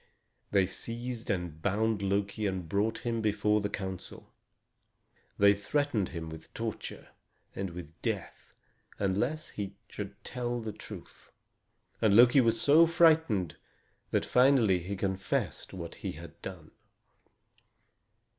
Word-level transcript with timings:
They 0.49 0.65
seized 0.65 1.29
and 1.29 1.61
bound 1.61 2.01
Loki 2.01 2.47
and 2.47 2.67
brought 2.67 3.05
him 3.05 3.21
before 3.21 3.61
the 3.61 3.69
council. 3.69 4.33
They 5.37 5.53
threatened 5.53 6.09
him 6.09 6.27
with 6.27 6.51
torture 6.55 7.09
and 7.55 7.69
with 7.69 7.91
death 8.01 8.55
unless 8.97 9.49
he 9.49 9.75
should 9.87 10.15
tell 10.23 10.59
the 10.59 10.73
truth. 10.73 11.29
And 12.01 12.15
Loki 12.15 12.41
was 12.41 12.59
so 12.59 12.87
frightened 12.87 13.57
that 14.09 14.25
finally 14.25 14.79
he 14.79 14.95
confessed 14.95 15.71
what 15.71 15.93
he 15.93 16.13
had 16.13 16.41
done. 16.41 16.71